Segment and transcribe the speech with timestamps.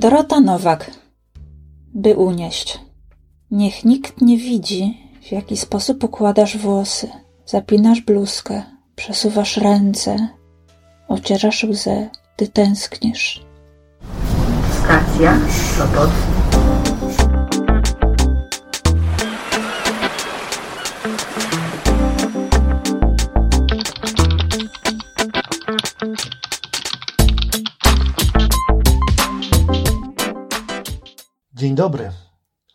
[0.00, 0.90] Dorota Nowak,
[1.94, 2.80] by unieść.
[3.50, 7.08] Niech nikt nie widzi, w jaki sposób układasz włosy,
[7.46, 8.62] zapinasz bluzkę,
[8.96, 10.28] przesuwasz ręce,
[11.08, 13.44] ocierasz łzę, ty tęsknisz.
[14.84, 15.38] Stacja
[15.78, 16.10] Sopot.
[31.80, 32.10] Dobry.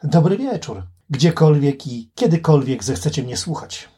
[0.04, 0.84] Dobry wieczór.
[1.09, 3.90] Gdziekolwiek i kiedykolwiek zechcecie mnie słuchać.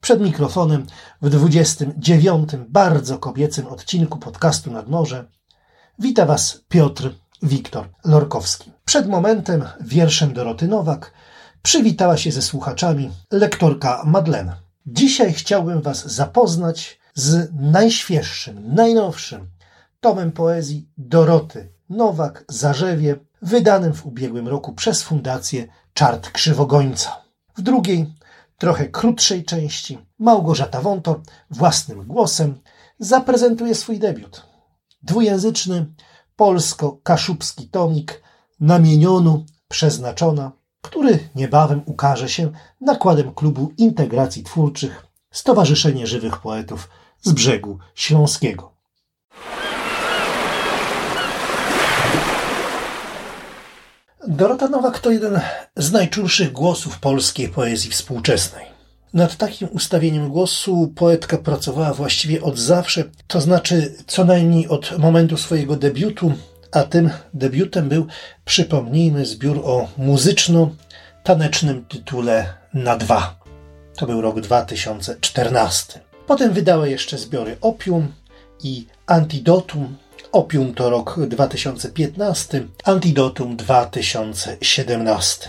[0.00, 0.86] Przed mikrofonem
[1.22, 2.50] w 29.
[2.68, 5.24] bardzo kobiecym odcinku podcastu Nad Morze
[5.98, 7.10] wita Was Piotr
[7.42, 8.72] Wiktor Lorkowski.
[8.84, 11.12] Przed momentem wierszem Doroty Nowak
[11.62, 14.56] przywitała się ze słuchaczami lektorka Madlena.
[14.86, 19.50] Dzisiaj chciałbym Was zapoznać z najświeższym, najnowszym
[20.00, 27.22] tomem poezji Doroty Nowak Zarzewie, wydanym w ubiegłym roku przez Fundację Czart Krzywogońca.
[27.56, 28.14] W drugiej,
[28.58, 31.20] trochę krótszej części, Małgorzata Wątor
[31.50, 32.60] własnym głosem
[32.98, 34.46] zaprezentuje swój debiut.
[35.02, 35.86] Dwujęzyczny
[36.36, 38.22] polsko-kaszubski tomik
[38.60, 46.88] Namienionu Przeznaczona, który niebawem ukaże się nakładem Klubu Integracji Twórczych Stowarzyszenie Żywych Poetów
[47.22, 48.73] z Brzegu Śląskiego.
[54.28, 55.40] Dorota Nowak to jeden
[55.76, 58.66] z najczulszych głosów polskiej poezji współczesnej.
[59.14, 65.36] Nad takim ustawieniem głosu poetka pracowała właściwie od zawsze, to znaczy co najmniej od momentu
[65.36, 66.32] swojego debiutu,
[66.72, 68.06] a tym debiutem był,
[68.44, 73.40] przypomnijmy, zbiór o muzyczno-tanecznym tytule Na dwa.
[73.96, 76.00] To był rok 2014.
[76.26, 78.12] Potem wydała jeszcze zbiory Opium
[78.62, 79.96] i Antidotum,
[80.34, 85.48] Opium to rok 2015, Antidotum 2017.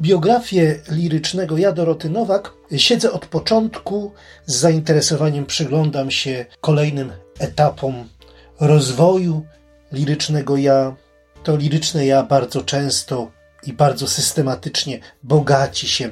[0.00, 4.12] Biografię lirycznego ja Doroty Nowak siedzę od początku,
[4.46, 8.08] z zainteresowaniem przyglądam się kolejnym etapom
[8.60, 9.46] rozwoju
[9.92, 10.96] lirycznego ja.
[11.42, 13.30] To liryczne ja bardzo często
[13.66, 16.10] i bardzo systematycznie bogaci się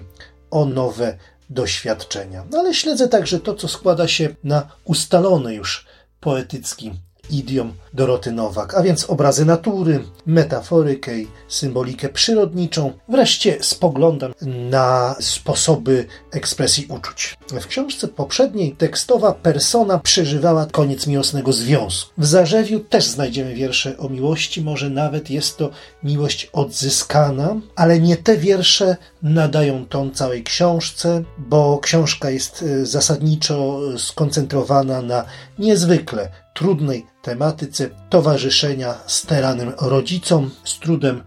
[0.50, 1.18] o nowe
[1.50, 2.44] doświadczenia.
[2.50, 5.86] No ale śledzę także to, co składa się na ustalony już
[6.20, 6.92] poetycki
[7.30, 12.92] idiom Doroty Nowak, a więc obrazy natury, metaforykę i symbolikę przyrodniczą.
[13.08, 14.32] Wreszcie spoglądam
[14.70, 17.36] na sposoby ekspresji uczuć.
[17.60, 22.12] W książce poprzedniej tekstowa persona przeżywała koniec miłosnego związku.
[22.18, 25.70] W Zarzewiu też znajdziemy wiersze o miłości, może nawet jest to
[26.02, 33.80] miłość odzyskana, ale nie te wiersze nadają ton całej książce, bo książka jest e, zasadniczo
[33.98, 35.24] skoncentrowana na
[35.58, 40.50] niezwykle trudnej tematyce towarzyszenia steranym rodzicom.
[40.64, 41.22] Z trudem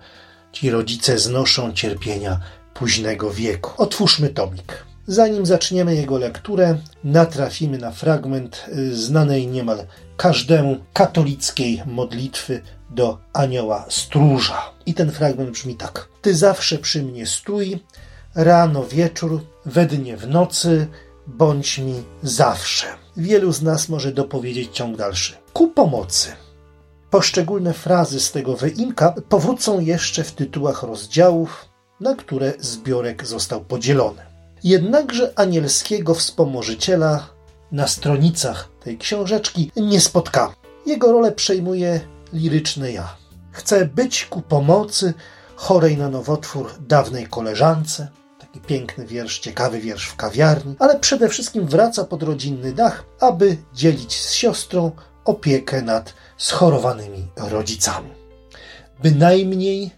[0.52, 2.40] ci rodzice znoszą cierpienia
[2.74, 3.72] późnego wieku.
[3.78, 4.85] Otwórzmy tomik.
[5.08, 9.85] Zanim zaczniemy jego lekturę, natrafimy na fragment y, znanej niemal
[10.18, 14.62] każdemu katolickiej modlitwy do anioła stróża.
[14.85, 17.80] I ten fragment brzmi tak: Ty zawsze przy mnie stój,
[18.35, 20.88] rano, wieczór, we dnie, w nocy,
[21.28, 22.88] bądź mi zawsze.
[23.18, 25.34] Wielu z nas może dopowiedzieć ciąg dalszy.
[25.53, 26.30] Ku pomocy.
[27.09, 31.66] Poszczególne frazy z tego wyimka powrócą jeszcze w tytułach rozdziałów,
[32.00, 34.22] na które zbiorek został podzielony.
[34.64, 37.30] Jednakże anielskiego wspomożyciela
[37.72, 40.53] na stronicach tej książeczki nie spotkamy.
[40.85, 42.00] Jego rolę przejmuje
[42.34, 43.16] liryczny ja.
[43.52, 45.14] Chce być ku pomocy
[45.56, 48.08] chorej na nowotwór dawnej koleżance,
[48.60, 54.14] piękny wiersz, ciekawy wiersz w kawiarni, ale przede wszystkim wraca pod rodzinny dach, aby dzielić
[54.14, 54.92] z siostrą
[55.26, 58.10] opiekę nad schorowanymi rodzicami.
[59.04, 59.92] Bynajmniej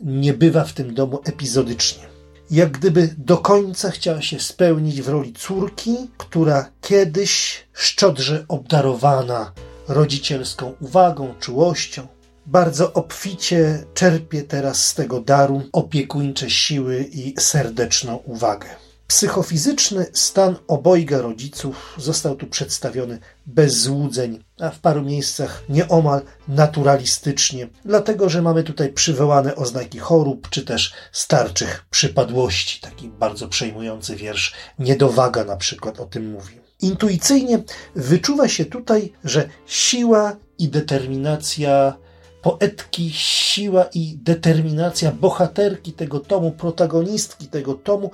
[0.00, 2.02] nie bywa w tym domu epizodycznie.
[2.50, 9.52] Jak gdyby do końca chciała się spełnić w roli córki, która kiedyś szczodrze obdarowana
[9.88, 12.06] rodzicielską uwagą, czułością,
[12.46, 18.68] bardzo obficie czerpie teraz z tego daru opiekuńcze siły i serdeczną uwagę.
[19.06, 27.68] Psychofizyczny stan obojga rodziców został tu przedstawiony bez złudzeń, a w paru miejscach nieomal naturalistycznie,
[27.84, 32.80] dlatego że mamy tutaj przywołane oznaki chorób czy też starczych przypadłości.
[32.80, 36.60] Taki bardzo przejmujący wiersz Niedowaga na przykład o tym mówi.
[36.80, 37.62] Intuicyjnie
[37.94, 41.96] wyczuwa się tutaj, że siła i determinacja
[42.44, 48.10] poetki siła i determinacja bohaterki tego tomu, protagonistki tego tomu,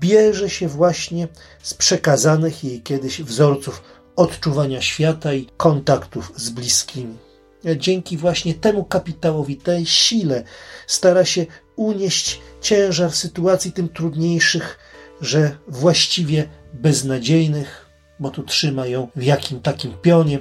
[0.00, 1.28] bierze się właśnie
[1.62, 3.82] z przekazanych jej kiedyś wzorców
[4.16, 7.16] odczuwania świata i kontaktów z bliskimi.
[7.76, 10.44] dzięki właśnie temu kapitałowi, tej sile,
[10.86, 14.78] stara się unieść ciężar sytuacji tym trudniejszych,
[15.20, 17.86] że właściwie beznadziejnych,
[18.18, 20.38] bo tu trzyma ją w jakim takim pionie,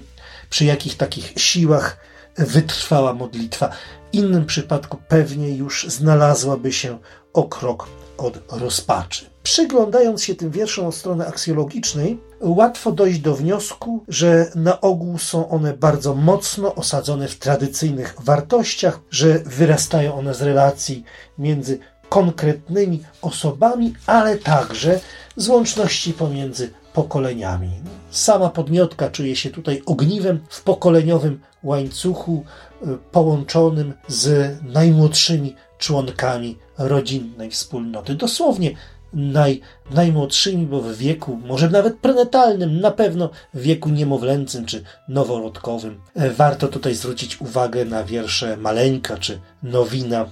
[0.50, 2.10] przy jakich takich siłach
[2.40, 3.70] wytrwała modlitwa.
[3.70, 6.98] W innym przypadku pewnie już znalazłaby się
[7.34, 7.88] o krok
[8.18, 9.30] od rozpaczy.
[9.44, 15.50] Przyglądając się tym wierszom od strony aksjologicznej, łatwo dojść do wniosku, że na ogół są
[15.50, 21.04] one bardzo mocno osadzone w tradycyjnych wartościach, że wyrastają one z relacji
[21.38, 25.00] między konkretnymi osobami, ale także
[25.36, 27.70] z łączności pomiędzy pokoleniami.
[28.12, 32.44] Sama podmiotka czuje się tutaj ogniwem w pokoleniowym łańcuchu
[32.84, 38.16] y, połączonym z najmłodszymi członkami rodzinnej wspólnoty.
[38.16, 38.76] Dosłownie
[39.14, 46.02] naj, najmłodszymi, bo w wieku, może nawet prenatalnym, na pewno w wieku niemowlęcym czy noworodkowym.
[46.16, 50.26] E, warto tutaj zwrócić uwagę na wiersze Maleńka czy Nowina.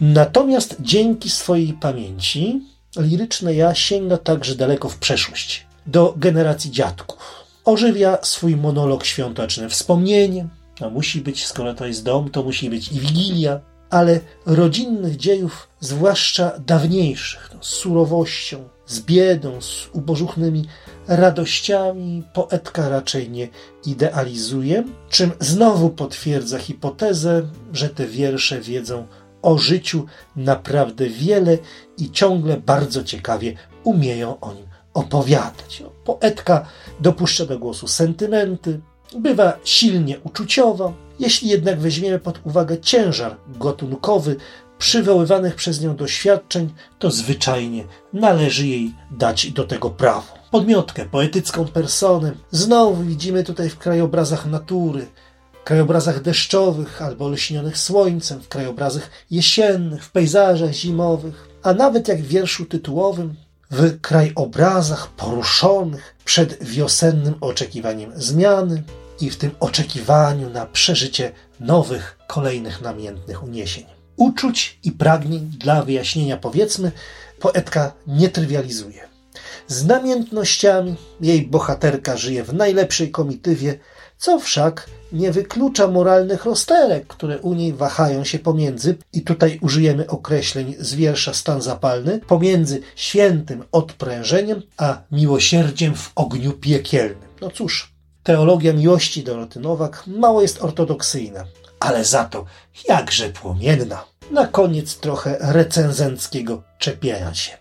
[0.00, 2.62] Natomiast dzięki swojej pamięci
[2.96, 7.18] liryczne ja sięga także daleko w przeszłość, do generacji dziadków.
[7.64, 10.48] Ożywia swój monolog świąteczny wspomnieniem,
[10.80, 13.60] a musi być, skoro to jest dom, to musi być i wigilia,
[13.90, 20.64] ale rodzinnych dziejów, zwłaszcza dawniejszych, no, z surowością, z biedą, z ubożuchnymi
[21.08, 23.48] radościami, poetka raczej nie
[23.86, 29.06] idealizuje, czym znowu potwierdza hipotezę, że te wiersze wiedzą
[29.42, 31.58] o życiu naprawdę wiele
[31.98, 35.82] i ciągle bardzo ciekawie umieją o nim opowiadać.
[36.04, 36.66] Poetka
[37.00, 38.80] dopuszcza do głosu sentymenty,
[39.18, 44.36] bywa silnie uczuciowa, jeśli jednak weźmiemy pod uwagę ciężar gatunkowy
[44.78, 50.26] przywoływanych przez nią doświadczeń, to zwyczajnie należy jej dać do tego prawo.
[50.50, 55.06] Podmiotkę, poetycką personę znowu widzimy tutaj w krajobrazach natury,
[55.64, 62.26] krajobrazach deszczowych albo lśnionych słońcem, w krajobrazach jesiennych, w pejzażach zimowych, a nawet jak w
[62.26, 63.34] wierszu tytułowym,
[63.70, 68.82] w krajobrazach poruszonych przed wiosennym oczekiwaniem zmiany,
[69.20, 73.84] i w tym oczekiwaniu na przeżycie nowych, kolejnych namiętnych uniesień.
[74.16, 76.92] Uczuć i pragnień dla wyjaśnienia, powiedzmy,
[77.40, 79.08] poetka nie trywializuje.
[79.66, 83.78] Z namiętnościami jej bohaterka żyje w najlepszej komitywie,
[84.20, 90.06] co wszak nie wyklucza moralnych rozterek, które u niej wahają się pomiędzy, i tutaj użyjemy
[90.06, 97.28] określeń z wiersza Stan Zapalny, pomiędzy świętym odprężeniem, a miłosierdziem w ogniu piekielnym.
[97.40, 101.44] No cóż, Teologia miłości Doroty Nowak mało jest ortodoksyjna,
[101.80, 102.44] ale za to
[102.88, 104.04] jakże płomienna.
[104.30, 107.59] Na koniec trochę recenzenckiego czepiania się.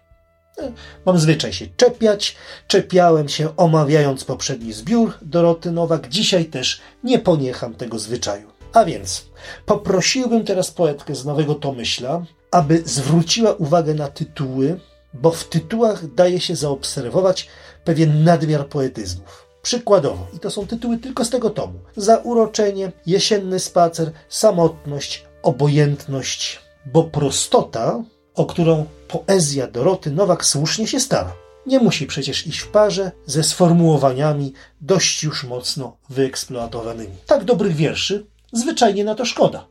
[1.05, 2.35] Mam zwyczaj się czepiać.
[2.67, 6.09] Czepiałem się omawiając poprzedni zbiór Doroty Nowak.
[6.09, 8.47] Dzisiaj też nie poniecham tego zwyczaju.
[8.73, 9.25] A więc
[9.65, 14.79] poprosiłbym teraz poetkę z Nowego Tomyśla, aby zwróciła uwagę na tytuły,
[15.13, 17.47] bo w tytułach daje się zaobserwować
[17.83, 19.49] pewien nadmiar poetyzmów.
[19.61, 27.03] Przykładowo, i to są tytuły tylko z tego tomu: Zauroczenie, Jesienny spacer, Samotność, Obojętność, bo
[27.03, 28.03] prostota,
[28.39, 31.33] o którą poezja Doroty Nowak słusznie się stara,
[31.65, 37.13] nie musi przecież iść w parze ze sformułowaniami dość już mocno wyeksploatowanymi.
[37.25, 39.67] Tak dobrych wierszy zwyczajnie na to szkoda.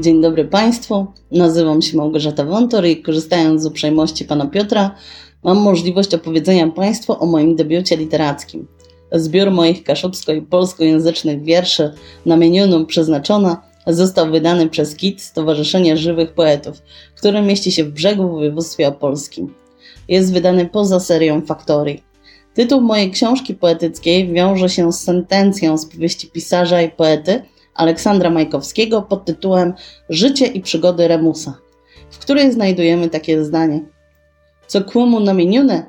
[0.00, 4.94] Dzień dobry Państwu, nazywam się Małgorzata Wątor i korzystając z uprzejmości Pana Piotra,
[5.44, 8.66] mam możliwość opowiedzenia Państwu o moim debiucie literackim.
[9.12, 11.92] Zbiór moich kaszubsko- i polskojęzycznych wierszy
[12.26, 16.82] namienioną przeznaczona został wydany przez KIT Stowarzyszenie Żywych Poetów,
[17.16, 19.54] które mieści się w brzegu w województwie opolskim.
[20.08, 22.02] Jest wydany poza serią Faktorii.
[22.54, 27.42] Tytuł mojej książki poetyckiej wiąże się z sentencją z powieści pisarza i poety–
[27.78, 29.72] Aleksandra Majkowskiego pod tytułem
[30.08, 31.58] Życie i przygody Remusa,
[32.10, 33.80] w której znajdujemy takie zdanie.
[34.66, 35.82] Co kłomu namienione,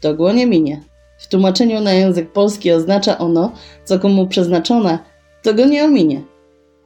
[0.00, 0.80] to go nie minie.
[1.18, 3.52] W tłumaczeniu na język polski oznacza ono,
[3.84, 4.98] co komu przeznaczone,
[5.42, 6.22] to go nie ominie.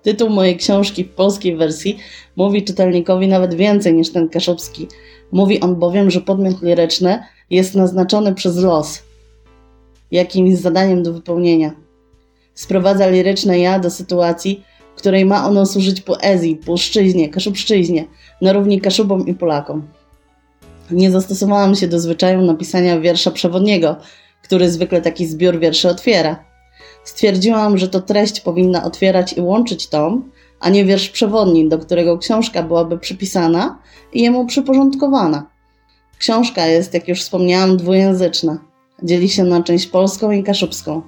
[0.03, 1.99] Tytuł mojej książki w polskiej wersji
[2.37, 4.89] mówi czytelnikowi nawet więcej niż ten kaszubski.
[5.33, 9.03] Mówi on bowiem, że podmiot liryczny jest naznaczony przez los,
[10.11, 11.84] jakimś zadaniem do wypełnienia
[12.55, 14.65] sprowadza liryczne ja do sytuacji,
[14.97, 18.05] której ma ono służyć poezji, polszczyźnie, kaszubszczyźnie,
[18.43, 19.89] na równi kaszubom i Polakom.
[20.91, 23.97] Nie zastosowałam się do zwyczaju napisania wiersza przewodniego,
[24.43, 26.45] który zwykle taki zbiór wierszy otwiera.
[27.05, 30.31] Stwierdziłam, że to treść powinna otwierać i łączyć tom,
[30.61, 33.79] a nie wiersz przewodni, do którego książka byłaby przypisana
[34.13, 35.47] i jemu przyporządkowana.
[36.19, 38.59] Książka jest, jak już wspomniałam, dwujęzyczna.
[39.03, 41.03] Dzieli się na część polską i kaszubską.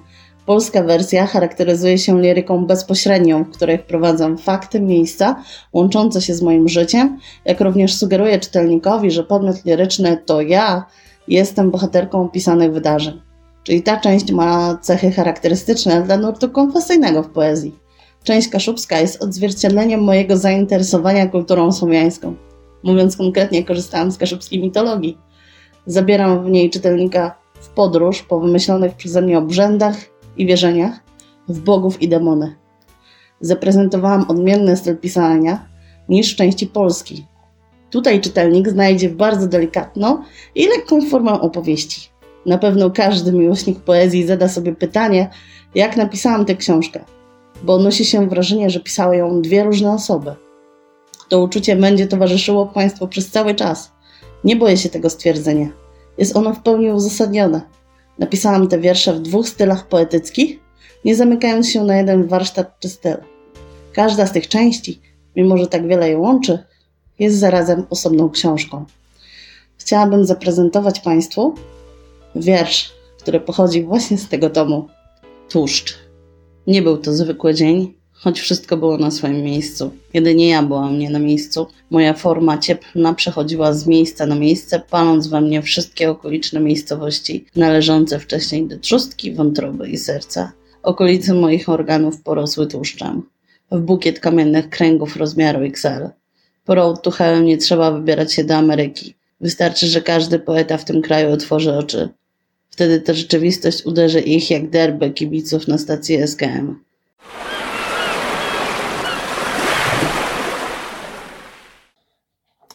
[0.47, 6.69] Polska wersja charakteryzuje się liryką bezpośrednią, w której wprowadzam fakty, miejsca łączące się z moim
[6.69, 10.85] życiem, jak również sugeruję czytelnikowi, że podmiot liryczny to ja
[11.27, 13.21] jestem bohaterką opisanych wydarzeń.
[13.63, 17.75] Czyli ta część ma cechy charakterystyczne dla nurtu konfesyjnego w poezji.
[18.23, 22.35] Część kaszubska jest odzwierciedleniem mojego zainteresowania kulturą słowiańską.
[22.83, 25.17] Mówiąc konkretnie, korzystałam z kaszubskiej mitologii.
[25.85, 30.99] Zabieram w niej czytelnika w podróż po wymyślonych przeze mnie obrzędach i wierzeniach,
[31.47, 32.55] w bogów i demony.
[33.41, 35.65] Zaprezentowałam odmienny styl pisania
[36.09, 37.25] niż w części polskiej.
[37.89, 40.23] Tutaj czytelnik znajdzie bardzo delikatną
[40.55, 42.09] i lekką formę opowieści.
[42.45, 45.29] Na pewno każdy miłośnik poezji zada sobie pytanie,
[45.75, 46.99] jak napisałam tę książkę,
[47.63, 50.35] bo odnosi się wrażenie, że pisały ją dwie różne osoby.
[51.29, 53.91] To uczucie będzie towarzyszyło Państwu przez cały czas.
[54.43, 55.67] Nie boję się tego stwierdzenia.
[56.17, 57.61] Jest ono w pełni uzasadnione.
[58.19, 60.59] Napisałam te wiersze w dwóch stylach poetyckich,
[61.05, 63.17] nie zamykając się na jeden warsztat czy styl.
[63.93, 65.01] Każda z tych części,
[65.35, 66.59] mimo że tak wiele je łączy,
[67.19, 68.85] jest zarazem osobną książką.
[69.77, 71.55] Chciałabym zaprezentować Państwu
[72.35, 74.87] wiersz, który pochodzi właśnie z tego tomu.
[75.49, 75.97] Tłuszcz.
[76.67, 79.91] Nie był to zwykły dzień, choć wszystko było na swoim miejscu.
[80.13, 81.67] Jedynie ja byłam nie na miejscu.
[81.89, 88.19] Moja forma cieplna przechodziła z miejsca na miejsce, paląc we mnie wszystkie okoliczne miejscowości należące
[88.19, 90.51] wcześniej do trzustki, wątroby i serca.
[90.83, 93.23] Okolice moich organów porosły tłuszczem.
[93.71, 96.09] W bukiet kamiennych kręgów rozmiaru XL.
[96.65, 99.15] Po road to hell nie trzeba wybierać się do Ameryki.
[99.41, 102.09] Wystarczy, że każdy poeta w tym kraju otworzy oczy.
[102.69, 106.75] Wtedy ta rzeczywistość uderzy ich jak derby kibiców na stacji SKM.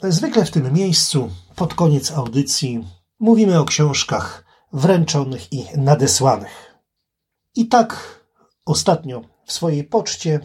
[0.09, 2.85] Zwykle w tym miejscu, pod koniec audycji,
[3.21, 6.75] mówimy o książkach wręczonych i nadesłanych.
[7.55, 8.21] I tak
[8.65, 10.41] ostatnio w swojej poczcie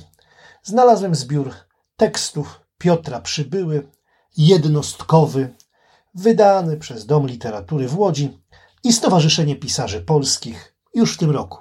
[0.63, 1.53] znalazłem zbiór
[1.95, 3.91] tekstów Piotra Przybyły,
[4.37, 5.55] jednostkowy,
[6.15, 8.37] wydany przez Dom Literatury w Łodzi
[8.83, 11.57] i Stowarzyszenie Pisarzy Polskich już w tym roku.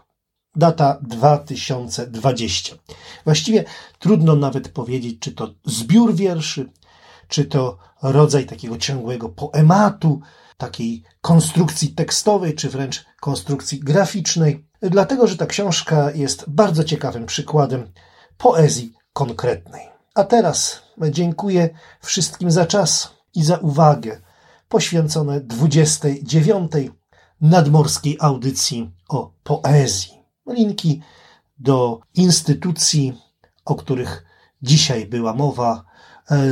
[0.57, 2.77] Data 2020.
[3.25, 3.65] Właściwie
[3.99, 6.71] trudno nawet powiedzieć, czy to zbiór wierszy,
[7.29, 10.21] czy to rodzaj takiego ciągłego poematu,
[10.57, 17.93] takiej konstrukcji tekstowej, czy wręcz konstrukcji graficznej, dlatego że ta książka jest bardzo ciekawym przykładem
[18.39, 19.89] poezji konkretnej.
[20.15, 24.21] A teraz dziękuję wszystkim za czas i za uwagę
[24.69, 26.73] poświęcone 29
[27.41, 30.13] nadmorskiej audycji o poezji.
[30.47, 31.03] Linki
[31.59, 33.23] do instytucji,
[33.65, 34.25] o których
[34.63, 35.85] dzisiaj była mowa,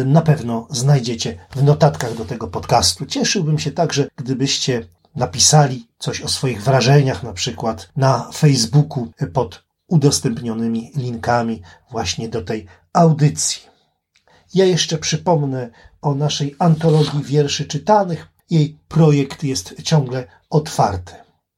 [0.05, 3.07] na pewno znajdziecie w notatkach do tego podcastu.
[3.07, 10.93] Cieszyłbym się także, gdybyście napisali coś o swoich wrażeniach, na przykład na Facebooku pod udostępnionymi
[10.97, 13.63] linkami właśnie do tej audycji.
[14.55, 15.71] Ja jeszcze przypomnę
[16.03, 18.29] o naszej antologii wierszy czytanych.
[18.51, 21.13] Jej projekt jest ciągle otwarty.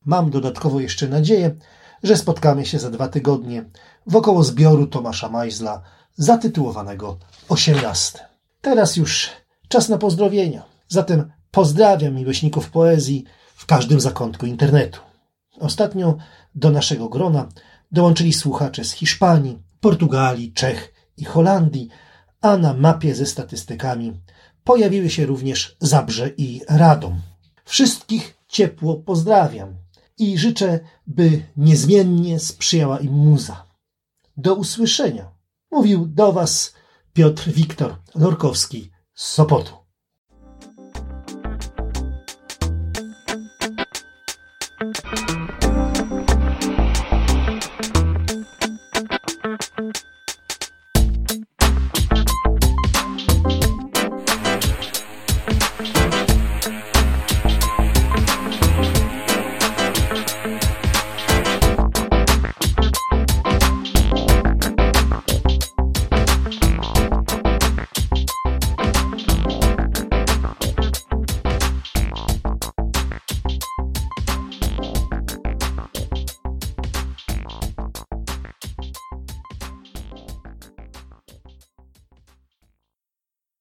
[0.05, 1.57] Mam dodatkowo jeszcze nadzieję,
[2.03, 3.65] że spotkamy się za dwa tygodnie
[4.07, 5.83] wokoło zbioru Tomasza Majzla
[6.17, 7.19] zatytułowanego
[7.49, 8.19] 18.
[8.61, 9.31] Teraz już
[9.69, 10.63] czas na pozdrowienia.
[10.89, 15.01] Zatem pozdrawiam miłośników poezji w każdym zakątku internetu.
[15.61, 16.17] Ostatnio
[16.55, 17.49] do naszego grona
[17.93, 21.89] dołączyli słuchacze z Hiszpanii, Portugalii, Czech i Holandii,
[22.41, 24.21] a na mapie ze statystykami
[24.65, 27.21] pojawiły się również Zabrze i Radom.
[27.65, 29.75] Wszystkich ciepło pozdrawiam
[30.19, 33.67] i życzę, by niezmiennie sprzyjała im muza.
[34.37, 35.36] Do usłyszenia.
[35.71, 36.75] Mówił do Was
[37.13, 39.86] Piotr Wiktor Lorkowski z Sopotu.